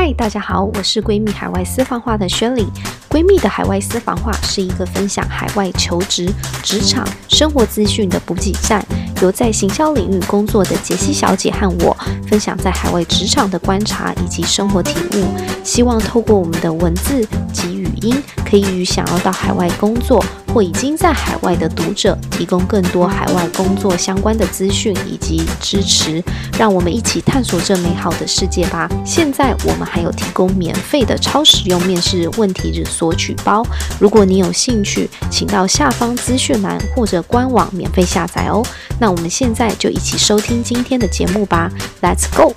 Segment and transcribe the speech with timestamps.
[0.00, 2.64] 嗨，大家好，我是闺蜜海外私房话的宣礼。
[3.08, 6.32] 闺蜜的海外私房话是一个分享海外求职、
[6.62, 8.80] 职场、生活资讯的补给站，
[9.20, 15.24] 由在行销领域工作的杰西小姐和我分享在海外职场的观察以及生活体悟，
[15.64, 20.24] 希望透过我们的文字及语音，可以与想要到海外工作
[20.54, 26.22] 或已经在海外的读者提供更多海外工作相关的资讯以及支持，
[26.58, 28.88] 让我们一起探索这美好的世界吧。
[29.04, 33.66] 现在我们还有提供免费的超实用面试问题日索取包，
[33.98, 38.64] 如果你有兴趣，请到下方资讯栏或者官网免费下载哦。
[39.00, 41.70] 那我们现在就一起收听今天的节目吧
[42.02, 42.54] ，Let's go！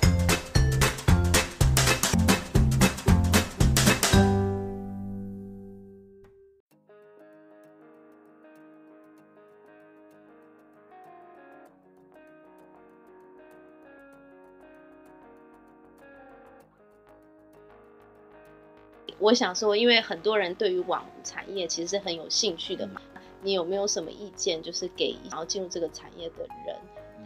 [19.18, 23.00] 我想说，因为很多人对于网产业其实是很有兴趣的嘛，
[23.42, 24.62] 你有没有什么意见？
[24.62, 26.76] 就是给想要进入这个产业的人，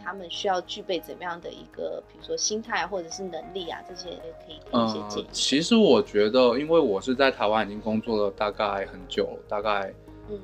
[0.03, 5.25] 他们需要具备怎么样的一个，比如说心态或者是能力啊，这些可以给一些建议。
[5.25, 9.93] 呃，其实我觉得，因为我是在台湾已经工作了大概很久了，大概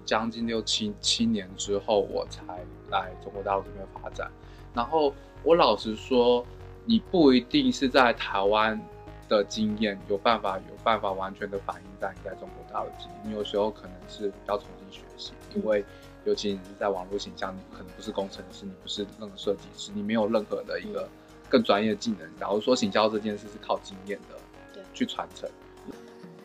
[0.05, 2.43] 将近六七七年之后，我才
[2.91, 4.31] 来中国大陆这边发展。
[4.75, 5.11] 然后
[5.43, 6.45] 我老实说，
[6.85, 8.79] 你不一定是在台湾。
[9.29, 15.83] 的经验有办法有办法完全的反映在你在中国大陆经验，你有时候可能是要重新学习，因为
[16.25, 21.07] 尤其你是在网络形象，你可能不是工程师，你不是任何设计师，你没有任何的一个
[21.49, 22.19] 更专业的技能。
[22.37, 24.35] 假如说行销这件事是靠经验的，
[24.73, 25.49] 对，去传承。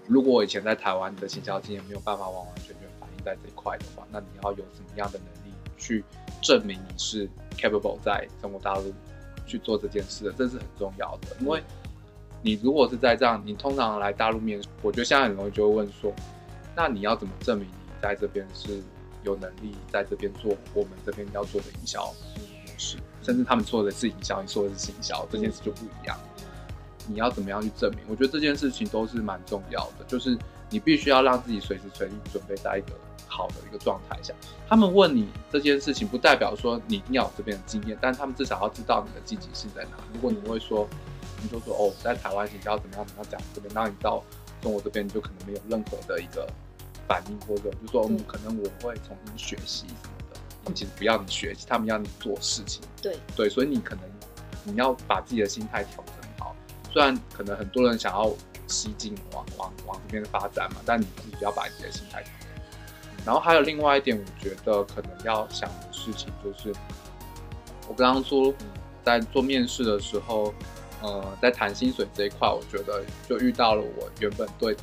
[0.07, 6.05] 如果我以前在台湾的行销经验没有办法完完全全反映在这一块的话，那你要有什么样的能力去
[6.41, 8.95] 证明你是 capable 在中国大陆
[9.47, 10.33] 去做这件事的？
[10.33, 11.63] 这是很重要的，因为。
[12.41, 16.13] 你如果是在这样，你通常来大陆面试，我觉得现在很容易就会问说，
[16.77, 18.81] 那你要怎么证明你在这边是
[19.25, 26.17] 有能力在这边做我们这边要做的营销模式，甚至他们做的是营销，你说的是行销，这件事就不一样。
[27.09, 28.01] 你要怎么样去证明？
[28.07, 30.39] 我觉得这件事情都是蛮重要的，就是
[30.71, 32.97] 你必须要让自己随时随地准备在一个
[33.27, 34.33] 好的一个状态下。
[34.69, 39.91] 他们问你这件事情，不代表说你一定要有这边的经验，但他们至少要知道你的积极性在哪。
[40.15, 40.89] 如果你会说。
[41.43, 44.23] 你就说哦，在台湾你要怎么样怎么样讲这边，那你到
[44.61, 46.47] 中国这边你就可能没有任何的一个
[47.07, 50.41] 反应，或者就说嗯，可能我会重新学习什么的。
[50.65, 52.83] 他们其实不要你学习，他们要你做事情。
[53.01, 54.05] 对对，所以你可能
[54.65, 56.57] 你要把自己的心态调整好。
[56.93, 58.35] 虽然可能很多人想要
[58.67, 62.49] 西进往往往这边发展嘛，但你自己要把自己的心态调整。
[63.25, 66.75] 然后还有另外一点，我觉得可能要想的事情就是，
[67.87, 68.53] 我刚刚说
[69.05, 70.53] 在做面试的时候。
[71.01, 74.77] 呃，在谈薪水这一块，我觉得就遇到了我原本对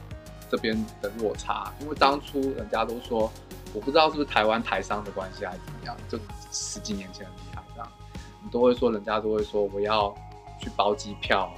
[0.49, 3.29] 这边的落差，因为当初人家都说，
[3.73, 6.17] 我不知道是不是台湾台商的关系还是怎么样，就
[6.51, 7.91] 十几年前的厉害这样，
[8.41, 10.15] 你都会说，人家都会说我要
[10.61, 11.51] 去包机票，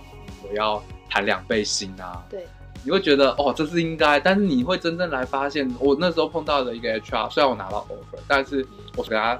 [0.48, 2.48] 我要谈两倍薪啊，对，
[2.84, 8.66] 你会觉得哦，这是应该，但是你会真正来发现，我那时候碰到的一个 HR，虽然我拿到 offer，但是
[8.96, 9.40] 我跟他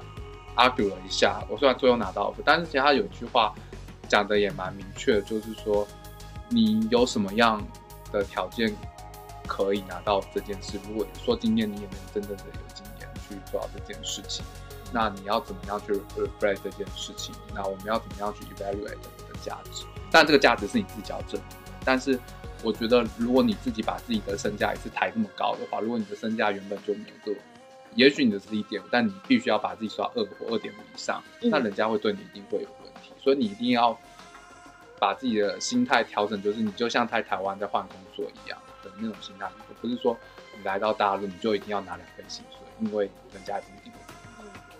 [0.54, 3.52] argue 了一下，我虽然最后拿到 offer，但是其实他有一句话。
[4.08, 5.86] 讲的也蛮明确，就是说，
[6.48, 7.64] 你有什么样
[8.10, 8.74] 的条件
[9.46, 10.78] 可以拿到这件事？
[10.88, 14.44] 如果说今天你也没有真正的有经验去做到这件事情，
[14.92, 17.34] 那你要怎么样去 reflect 这件事情？
[17.54, 19.84] 那我们要怎么样去 evaluate 你的价值？
[20.10, 21.58] 但这个价值是你自己要证明。
[21.84, 22.18] 但是
[22.62, 27.38] 我觉得，如果你自己把自己的身价也是抬这么高的话，如果你的身价原本就没有这个，
[27.94, 32.68] 也许你的是一点五，但你必须要把自己刷二或二点五以上，那人家会对你一定会有。
[33.22, 33.98] 所以你一定要
[34.98, 40.16] 把自己的心态调整，就是你就像在台湾在换工作一样的那种心态，不是说
[40.56, 43.98] 你来到大陆你就一定要拿两份薪水，因为人家不一定会。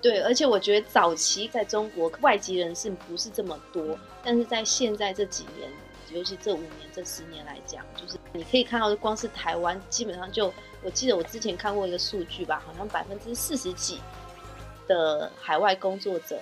[0.01, 5.69] 对，而且我觉得早期在中国外籍人士不是这么多，但是在现在这几年，
[6.13, 10.55] 尤其这五年、这十年来讲，就是你可以看到，光是台湾基本上就，
[10.85, 14.01] 我记得我之前看过一个数据吧，好像百分之四十几
[14.87, 16.41] 的海外工作者。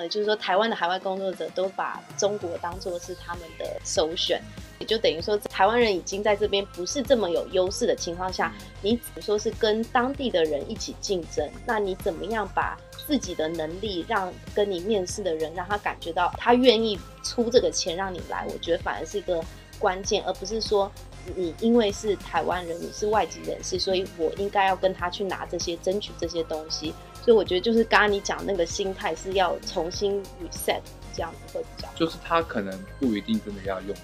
[0.00, 4.42] 呃，就是说，台湾的海外工作者都把中国当做是他们的首选，
[4.78, 8.50] 也就等于说，台湾人已经在这边不是这么有优势的情况下，
[8.80, 18.46] 你只能说是跟当地的人一起竞争，那你怎么样把自己的能力让跟你面试的人让他感觉到他愿意出这个钱让你来？
[18.48, 19.44] 我觉得反而是一个
[19.78, 20.90] 关键，而不是说
[21.36, 26.94] 你因为是台湾人，你是外籍人士，所以我应该要跟他去拿这些，争取这些东西。
[27.22, 30.80] 所以我觉得就是刚刚你讲那个心态是要重新 reset，
[31.14, 31.94] 这样子会比较好。
[31.94, 33.94] 就是他可能不一定真的要用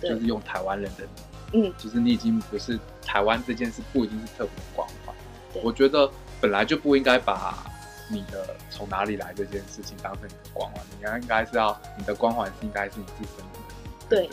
[0.00, 1.06] 你，就是用台湾人的，
[1.52, 5.14] 嗯，就是你已经不是台湾这件事不一定是特别的光环。
[5.62, 6.10] 我觉得
[6.40, 7.64] 本来就不应该把
[8.10, 13.58] 你的从哪里来这件事情当成你的光环，你应该是要你的光环是应该是你自身的
[14.08, 14.30] 对。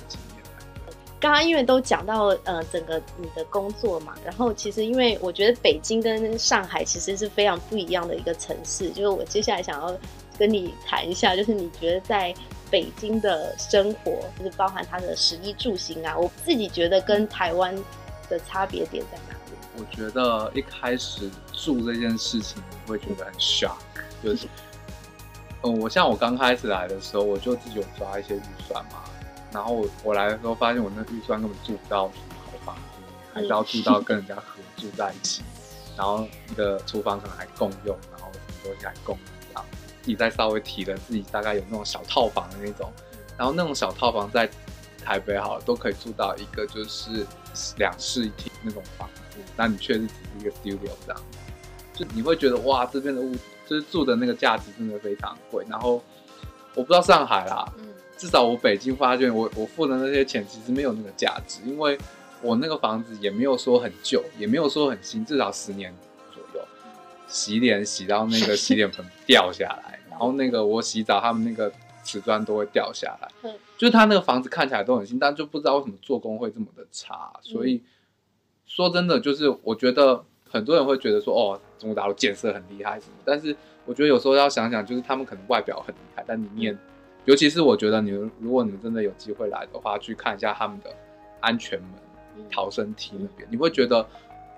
[1.23, 9.97] 刚刚因为都讲到呃整个你的工作嘛，然后其实因为我觉得北京跟上海其实是非常不一样的一个城市，就是我接下来想要
[10.37, 12.35] 跟你谈一下，就是你觉得在
[12.69, 17.73] 北京的生活，就是包含它的食衣住行啊，我自己觉得跟台湾
[18.27, 19.57] 的差别点在哪里？
[19.77, 23.77] 我觉得一开始住这件事情你会觉得很 shock，
[24.21, 24.45] 就是
[25.61, 29.05] 嗯，我像我刚开始来的时候，我就自己有抓一些预算嘛。
[29.53, 32.81] 然后我我来的时候发现我那预算根本住不到什么好房子，
[33.33, 34.43] 还是要住到跟人家合
[34.75, 35.43] 住在一起，
[35.95, 39.69] 然后那个厨房可能还共用，然后什么东西还共用，然后
[40.01, 42.91] 自己再稍微提了自己大概有那种小套房的那种，
[43.37, 44.49] 然后那种小套房在
[45.05, 47.25] 台北好了都可以住到一个就是
[47.77, 51.21] 两室一厅那种房子，但你却是只是一个 studio 这样，
[51.93, 53.35] 就你会觉得哇这边的物
[53.67, 56.01] 就是住的那个价值真的非常贵，然后
[56.73, 57.71] 我不知道上海啦。
[58.23, 61.97] 至少我北京发现，我我付的那些钱其实没有那个价值，因为
[62.41, 65.93] 我那个房子也没有说很旧，也没有说很新，至少十年
[66.31, 66.65] 左右。
[67.27, 71.69] 洗脸洗到那个 洗脸盆掉下来，然后那个我洗澡，他们那个
[72.01, 73.27] 瓷砖都会掉下来。
[73.41, 77.29] 嗯，就是他那个房子看起来都很新，但就不知道为什么做工会这么的差。
[77.41, 77.83] 所以
[78.65, 83.53] 说真的，就是我觉得很多人会觉得说，哦，中国大陆建设很厉害什么，但是
[83.85, 86.79] 我觉得有时候要想想，就是他们可能外表很厉害，但里面。
[87.25, 88.09] 尤其是我觉得你，
[88.39, 90.89] 如果你们真的有机会来的话，去看一下他们的
[91.39, 91.89] 安全门、
[92.51, 94.01] 逃生梯那边，你会觉得，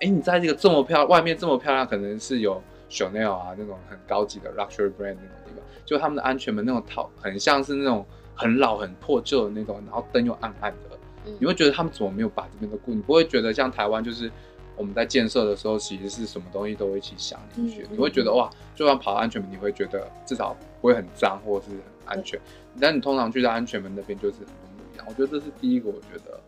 [0.00, 8.04] 欸，你在这个这么漂亮，外面这么漂亮，可能是有 Chanel 啊那种很高级的 luxury brand 那种地方，就他们的安全门那种逃，很像是那种
[8.34, 10.98] 很老、很破旧的那种，然后灯又暗暗的，
[11.38, 12.92] 你会觉得他们怎么没有把这边都顾？
[12.92, 14.30] 你不会觉得像台湾，就是
[14.76, 21.80] 我们在建设的时候，其实是什么东西都会一起想进去，你会觉得哇，就算跑到安全门，你会觉得至少不会很脏，或者是。
[22.08, 22.38] 安全，
[22.80, 25.04] 但你通常去到安全门那边就是很不一样。
[25.08, 26.38] 我觉得这是第一个，我觉得。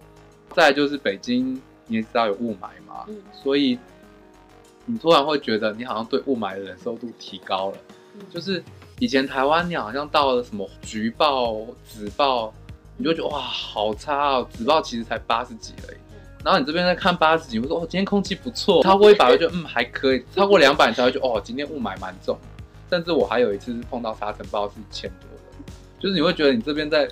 [0.55, 3.77] 再来就是北京，你也知道有雾霾嘛，嗯、所以
[4.87, 7.79] 你突然会觉得你好像对雾霾的忍受度提高了。
[8.15, 8.63] 嗯、就是
[9.01, 12.55] 以前台湾你好像到了什么橘报、紫报，
[12.97, 15.97] 你就觉得哇好差哦，紫报其实才八十几而已。
[16.44, 22.38] 然后你这边在看八十几，会说哦今天空气不错，超过一百我就 嗯还可以，超过两百才会觉得哦今天雾霾蛮重。
[22.90, 25.73] 甚至我还有一次是碰到沙尘暴是一千多的。
[25.99, 27.06] 就是你会觉得你这边在，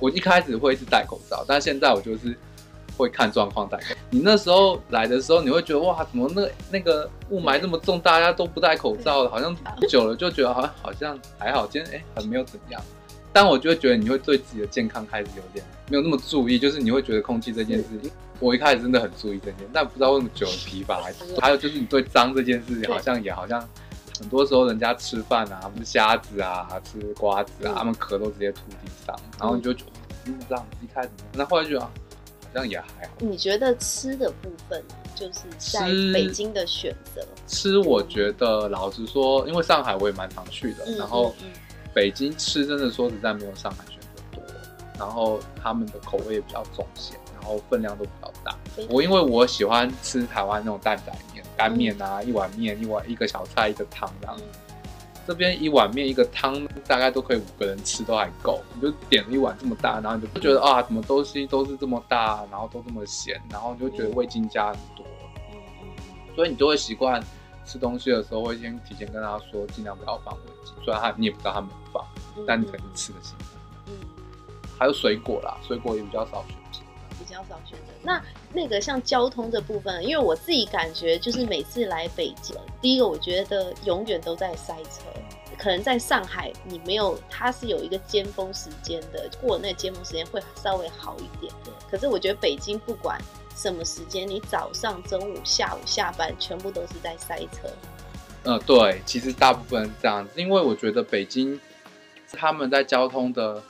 [0.00, 2.34] 我一开始会是戴口罩，但现在我就是
[2.96, 3.96] 会看状况戴口罩。
[4.10, 9.54] 你那时候来的时候，你会觉得哇，怎么那那个雾霾这么重，大家都不戴口罩了，好像
[9.88, 12.82] 久了就觉得好像好像还好，今天哎很没有怎样。
[13.32, 18.10] 但我就会觉得你会对自己的健康开始有点没有那么注意，就是你会觉得空气这件事情，
[18.40, 21.02] 我一开始真的很注意这件，但不知道为什么久了疲乏
[21.40, 23.66] 还有就是你对脏这件事情，好像也好像。
[24.16, 29.90] 很多时候人家吃饭啊，不是虾子啊，吃瓜子啊，嗯、他们壳都直接吐地上，然后你就觉得
[30.26, 31.90] 嗯这样子一开始，那后来就啊，
[32.44, 33.14] 好像也还好。
[33.18, 34.80] 你觉得吃的部分
[35.16, 37.26] 就是在北京的选择？
[37.48, 41.34] 吃，我觉得老实说，因为上海我也蛮常去的，嗯、然后
[41.92, 44.44] 北京吃真的说实在没有上海选择多，
[44.96, 48.56] 然后他们的口味也比较重咸，然后分量都比较大。
[48.88, 51.44] 我因为我喜欢吃台湾那种担仔面。
[51.56, 54.36] 干面啊，一碗面，一碗一个小菜，一个汤这样。
[55.24, 58.60] 这边一碗面一个汤大概都可以五个人吃都还够。
[58.74, 65.06] 你就点了一碗这么大，然后你就觉得啊，什么东西都是这么大，然后都这么咸，然后就觉得味精加很多。
[66.34, 67.22] 所以你就会习惯
[67.64, 70.74] 吃东西的时候会先提前跟他说，尽量不要放味精。
[70.84, 72.04] 虽然他你也不知道他们放，
[72.48, 73.32] 但你肯定吃得进。
[73.86, 73.92] 嗯。
[74.76, 76.56] 还有水果啦，水果也比较少选。
[77.18, 77.92] 比较少选择。
[78.02, 85.02] 那那个像交通的部分，因为我自己感觉就是每次来北京，第一个我觉得永远都在塞车。
[85.56, 91.52] 可能在上海你没有，它是有一个尖峰时间的，过了那个尖峰时间会稍微好一点。
[91.88, 93.20] 可是我觉得北京不管
[93.56, 97.68] 什么时间，你早上、中午、下午下班，全部都是在塞车。
[98.42, 101.58] 嗯，对，其实大部分这样子，因为我觉得北京
[102.32, 103.62] 他们在交通的。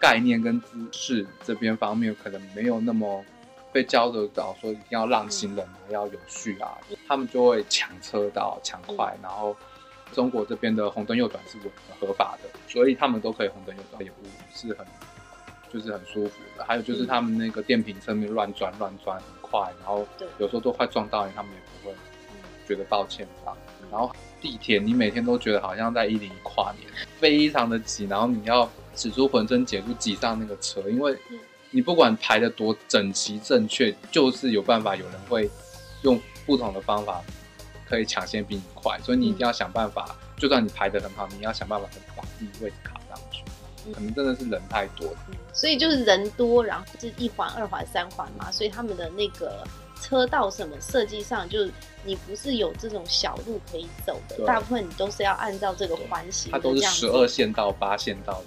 [0.00, 3.24] 概念跟知识这边方面可能没有那么
[3.72, 9.56] 被教的到，说一定要让行人啊，要有序啊，他们就会抢车道抢快，然后
[10.12, 11.58] 中国这边的红灯右转是
[12.00, 14.16] 合法的，所以他们都可以红灯右转，也不
[14.54, 14.86] 是很
[15.72, 16.64] 就是很舒服的。
[16.64, 20.06] 还有就是他们那个电瓶车里乱转乱转很快，然后
[20.38, 21.94] 有时候都快撞到你，他们也不会
[22.66, 23.52] 觉得抱歉吧。
[23.90, 26.88] 然后地铁你每天都觉得好像在一零一跨年，
[27.18, 28.70] 非常的挤，然后你要。
[28.98, 31.16] 使出浑身解数挤上那个车，因为
[31.70, 35.48] 你不管排的多整齐正确，就是有办法有人会
[36.02, 37.22] 用不同的方法
[37.88, 41.86] 可以抢先比你快，所以你一定要想办法，嗯、就算你排的很好，你要想办法
[42.16, 43.42] 把第一位置卡上去。
[43.94, 45.16] 可能真的是人太多，了，
[45.54, 49.66] 所以就是人多，然后是一环、二环、三环嘛，所以他们的那个
[50.02, 51.72] 车道什么设计上，就是
[52.04, 58.42] 你不是有这种小路可以走的，大部分你都是要按照这个环形，它都是十二线道、八线道。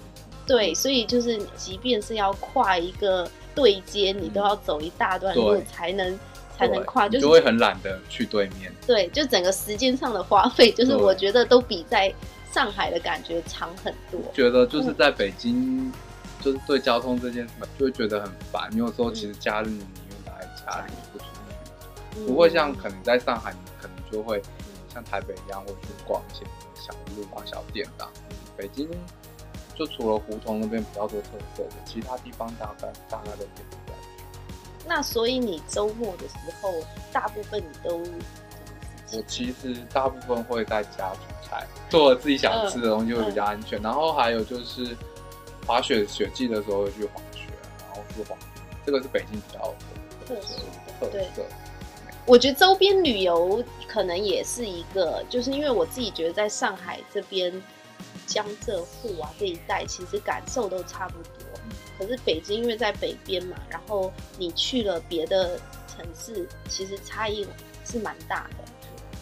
[0.52, 6.18] 对，所以就是即便是要跨一个对接，你都要走一大段路才能
[6.58, 8.70] 才能跨，就会很懒得去对面。
[8.86, 12.12] 对，就整个时间上的花费，就是我觉得都比在。
[12.52, 15.92] 上海的感觉长很多，觉得就是在北京，嗯、
[16.42, 18.68] 就是对交通这件事，就会觉得很烦。
[18.70, 21.30] 你有时候其实假日你又待在家里不出去，
[22.18, 24.42] 嗯、不会像可能在上海，你可能就会
[24.92, 26.44] 像台北一样会去逛一些
[26.74, 28.04] 小路啊、小店啊。
[28.54, 28.86] 北京
[29.74, 33.44] 就除了胡同那边比较多特色的，其他地方大概大概都。
[34.86, 36.72] 那所以你周末的时候，
[37.12, 38.02] 大部分你都？
[39.14, 43.78] 我其实大部分会在家煮菜，做了自己想吃的东西会比较安全。
[43.78, 44.96] 嗯嗯、然后还有就是
[45.66, 47.46] 滑雪雪季的时候会去滑雪，
[47.78, 48.36] 然后去滑，
[48.84, 49.74] 这个是北京比较
[50.26, 50.56] 特色
[50.98, 51.12] 特色。
[51.12, 51.28] 对，
[52.26, 57.52] 我觉得周边旅游可能也是一个，就是因为我自己觉得在上海这边
[58.26, 61.48] 江浙沪啊这一带，其实感受都差不多。
[61.98, 67.46] 可是北京因为在北边嘛，然后你去了别的城市，其实差异
[67.84, 68.64] 是蛮大的。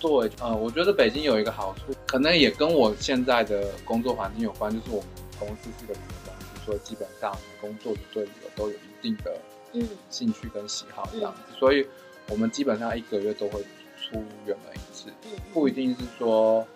[0.01, 5.07] 对，呃，我觉得北京有一个好处，可能也跟我现在的工作环境有关，就是我们
[5.39, 9.37] 公司是个旅游公司，所以基本上工作的对旅游都有一定的
[9.75, 11.87] 嗯兴趣跟喜好这样子，嗯、所以
[12.31, 13.61] 我们基本上一个月都会
[13.99, 14.15] 出
[14.47, 15.11] 远门一次，
[15.53, 16.67] 不一定是说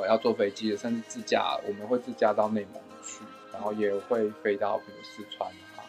[0.00, 5.84] 呃要坐飞机，甚至自驾，我们会自驾到内蒙去，然后也会飞到比如四川啊，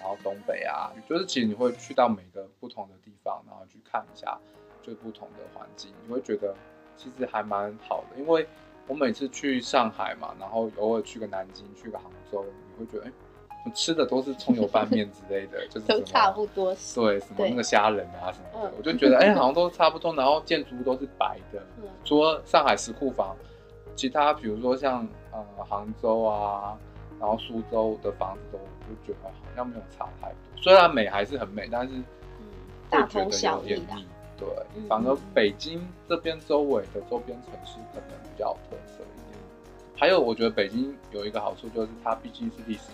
[0.00, 4.38] 然后东北啊，就是其实你会去到每个不同的地方，然后去看一下。
[4.84, 6.52] 最不同的环境，你会觉得
[6.96, 8.20] 其实还蛮好的。
[8.20, 8.44] 因为
[8.88, 13.12] 我每次去上海嘛，然后偶尔去个南京、去个杭州，你会觉得哎，
[13.74, 16.74] 吃的都是葱油拌面之类的， 就是都差不多。
[16.94, 20.14] 对，什么那个虾仁啊什么的，嗯、我就觉得哎，好像都差不多。
[20.14, 23.36] 然后建筑都是白的，嗯、除了上海石库房，
[23.94, 26.76] 其他比如说像呃杭州啊，
[27.20, 30.36] 然后苏州的房子都，我就觉得好像没有差太多。
[30.60, 31.94] 虽然美还是很美，但是
[32.90, 34.06] 会觉得有点腻。
[34.38, 34.48] 对，
[34.88, 39.40] 反而北京这边周围的周边城市可能比较有特色一点。
[39.96, 42.90] 还有，我觉得北京有一个好处，就是它毕竟是历史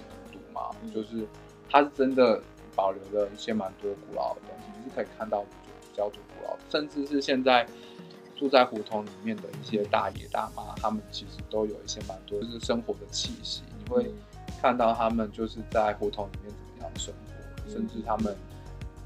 [0.58, 1.26] 嘛，嗯、就是
[1.70, 2.40] 它是真的
[2.74, 7.66] 保留了一些蛮多古老的东西，你是可以看到比较多古老，甚至是现在
[8.36, 13.62] 住在胡同里面的一些大爷大妈，他们其实都有一些蛮多就是生活的气息。
[13.78, 14.12] 你会
[14.60, 18.36] 看到他们就是在胡同里面怎么样生活，嗯、甚至他们。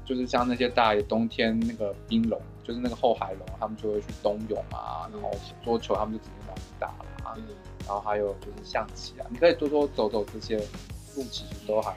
[0.05, 5.31] 就是像那些大爷，冬天那个冰龙，就是那个后海龙，他们就会去冬泳啊，然后
[5.63, 6.87] 桌球他们就直接拿去打
[7.23, 7.43] 啦，嗯、
[7.87, 10.61] 然后还有就是象棋啊，你可以多多走走这些
[11.15, 11.95] 路，其实都还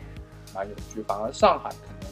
[0.54, 1.02] 蛮有趣。
[1.02, 2.11] 反而上海可能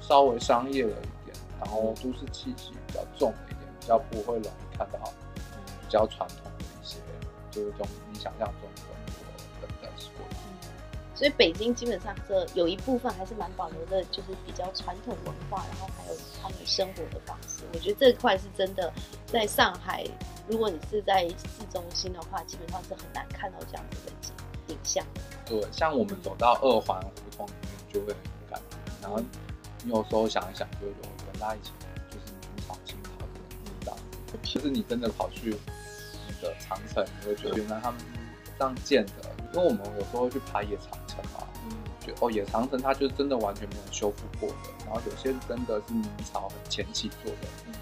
[0.00, 4.98] 稍微商业了一点，然后都市气息比较重了一点，比较不会容易看到
[5.80, 6.98] 比较传统的一些，
[7.50, 9.72] 就是中你想象中的中国的。
[11.14, 17.62] 所以北京基本上这有一部分还是蛮保留的，就是比较传统文化，然后还有他们生活的方式。
[17.72, 18.92] 我觉得这块是真的，
[19.26, 20.04] 在上海，
[20.48, 24.32] 如果你是在市中心的话，基本上是很难看到这样子的景
[24.66, 25.04] 景象。
[25.44, 28.76] 对，像我们走到二环胡同里面，就会很有感觉。
[29.02, 29.18] 然后
[29.82, 30.92] 你有时候想一想，就有
[31.32, 31.72] 原来以前
[32.10, 33.40] 就是明朝、清朝的
[33.80, 34.38] 这样子。
[34.42, 35.56] 就是你真的跑去
[36.28, 38.06] 那个长城，你会觉得原来他们是
[38.58, 39.12] 这样建的。
[39.52, 47.74] 因为我们有时候会去爬野长城嘛，嗯，就哦野长城它就真的完全没有修复过的，然后有些真的是明朝很前期做的，嗯，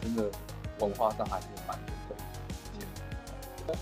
[0.00, 0.30] 真的
[0.78, 1.78] 文化上还是蛮。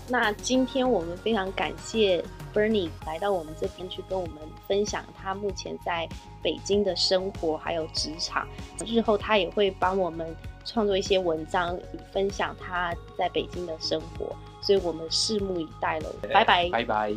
[0.07, 4.35] 那今天我们非常感谢 Bernie 来到我们这边去跟我们
[4.67, 6.07] 分享他目前在
[6.41, 8.47] 北京的生活还有职场，
[8.85, 11.77] 日后他也会帮我们创作一些文章，
[12.11, 14.35] 分享他在北京的生活。
[14.61, 17.13] 所以我们拭目以待喽，拜拜，拜拜。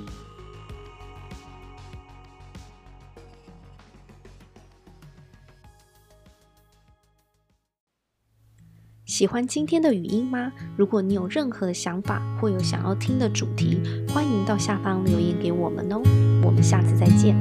[9.20, 10.50] 喜欢今天的语音吗？
[10.78, 16.00] 如果你有任何的想法或有想要听的主题，欢迎到下方留言给我们哦。
[16.42, 17.36] 我们下次再见。